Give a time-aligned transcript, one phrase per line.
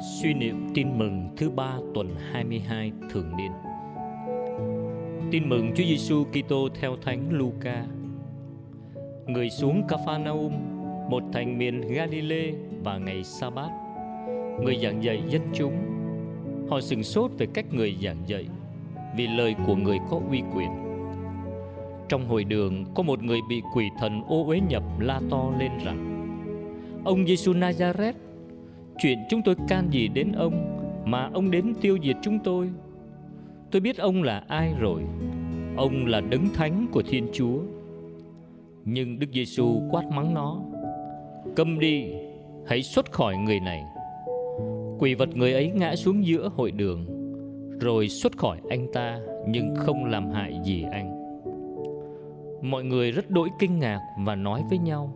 [0.00, 3.52] Suy niệm tin mừng thứ ba tuần 22 thường niên.
[5.30, 7.84] Tin mừng Chúa Giêsu Kitô theo Thánh Luca.
[9.26, 10.52] Người xuống Capernaum,
[11.10, 12.52] một thành miền Galilee
[12.84, 13.70] và ngày Sa-bát.
[14.62, 15.74] Người giảng dạy dân chúng.
[16.70, 18.46] Họ sừng sốt về cách người giảng dạy
[19.16, 20.70] vì lời của người có uy quyền.
[22.08, 25.70] Trong hội đường có một người bị quỷ thần ô uế nhập la to lên
[25.84, 26.12] rằng:
[27.04, 28.25] Ông Giêsu Nazareth
[28.98, 32.70] Chuyện chúng tôi can gì đến ông, Mà ông đến tiêu diệt chúng tôi?
[33.70, 35.02] Tôi biết ông là ai rồi.
[35.76, 37.58] Ông là đấng thánh của Thiên Chúa.
[38.84, 40.60] Nhưng Đức Giêsu quát mắng nó
[41.56, 42.04] Câm đi,
[42.66, 43.84] Hãy xuất khỏi người này.
[44.98, 47.06] Quỷ vật người ấy ngã xuống giữa hội đường,
[47.80, 51.16] Rồi xuất khỏi anh ta, Nhưng không làm hại gì anh.
[52.62, 55.12] Mọi người rất đỗi kinh ngạc Và nói với nhau,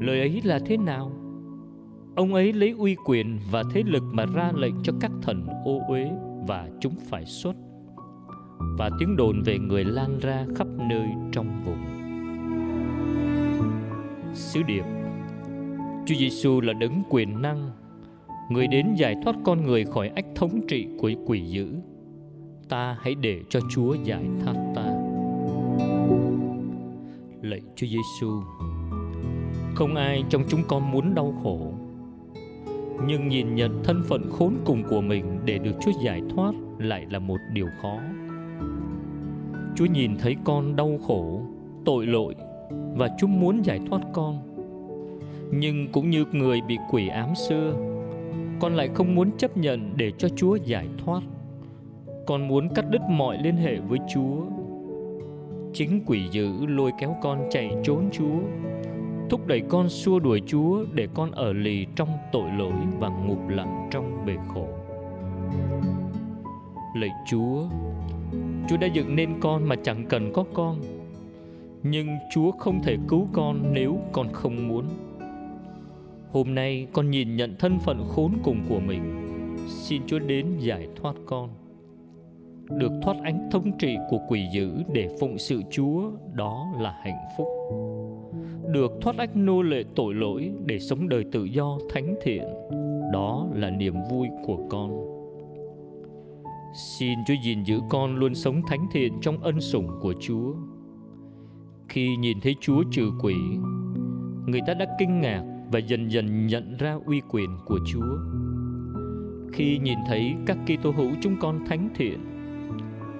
[0.00, 1.10] Lời ấy là thế nào?
[2.18, 5.80] Ông ấy lấy uy quyền và thế lực mà ra lệnh cho các thần ô
[5.88, 6.10] uế
[6.46, 7.52] và chúng phải xuất.
[8.78, 11.78] Và tiếng đồn về người lan ra khắp nơi trong vùng.
[14.34, 14.84] Sứ điệp
[16.06, 17.70] Chúa Giêsu là đấng quyền năng,
[18.50, 21.74] người đến giải thoát con người khỏi ách thống trị của quỷ dữ.
[22.68, 24.84] Ta hãy để cho Chúa giải thoát ta.
[27.42, 28.42] Lạy Chúa Giêsu,
[29.74, 31.72] không ai trong chúng con muốn đau khổ
[33.06, 37.06] nhưng nhìn nhận thân phận khốn cùng của mình để được Chúa giải thoát lại
[37.10, 37.98] là một điều khó.
[39.76, 41.42] Chúa nhìn thấy con đau khổ,
[41.84, 42.34] tội lỗi
[42.96, 44.38] và Chúa muốn giải thoát con.
[45.50, 47.74] Nhưng cũng như người bị quỷ ám xưa,
[48.60, 51.22] con lại không muốn chấp nhận để cho Chúa giải thoát.
[52.26, 54.36] Con muốn cắt đứt mọi liên hệ với Chúa.
[55.72, 58.38] Chính quỷ dữ lôi kéo con chạy trốn Chúa
[59.30, 63.48] thúc đẩy con xua đuổi Chúa để con ở lì trong tội lỗi và ngục
[63.48, 64.68] lặng trong bể khổ.
[66.96, 67.64] Lạy Chúa,
[68.68, 70.80] Chúa đã dựng nên con mà chẳng cần có con.
[71.82, 74.84] Nhưng Chúa không thể cứu con nếu con không muốn.
[76.32, 79.02] Hôm nay con nhìn nhận thân phận khốn cùng của mình.
[79.68, 81.50] Xin Chúa đến giải thoát con.
[82.70, 87.24] Được thoát ánh thống trị của quỷ dữ để phụng sự Chúa, đó là hạnh
[87.36, 87.46] phúc.
[88.72, 92.42] Được thoát ách nô lệ tội lỗi để sống đời tự do thánh thiện
[93.12, 94.90] đó là niềm vui của con.
[96.74, 100.54] Xin chúa gìn giữ con luôn sống thánh thiện trong ân sủng của chúa.
[101.88, 103.34] Khi nhìn thấy chúa trừ quỷ
[104.46, 105.42] người ta đã kinh ngạc
[105.72, 108.18] và dần dần nhận ra uy quyền của chúa.
[109.52, 112.18] Khi nhìn thấy các Kitô hữu chúng con thánh thiện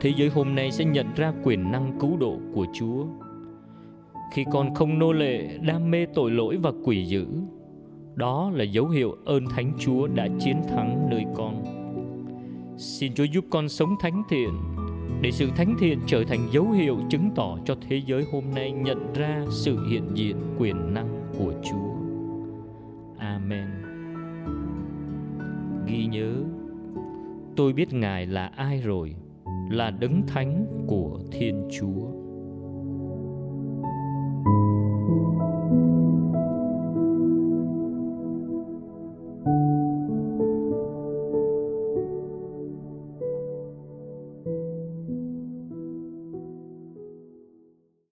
[0.00, 3.06] thế giới hôm nay sẽ nhận ra quyền năng cứu độ của Chúa.
[4.32, 7.26] Khi con không nô lệ, đam mê tội lỗi và quỷ dữ,
[8.14, 11.64] đó là dấu hiệu ơn thánh chúa đã chiến thắng nơi con.
[12.76, 14.50] Xin chúa giúp con sống thánh thiện,
[15.20, 18.72] để sự thánh thiện trở thành dấu hiệu chứng tỏ cho thế giới hôm nay
[18.72, 21.94] nhận ra sự hiện diện quyền năng của chúa.
[23.18, 23.68] Amen.
[25.86, 26.32] Ghi nhớ,
[27.56, 29.14] tôi biết ngài là ai rồi
[29.70, 32.23] là đấng thánh của thiên chúa.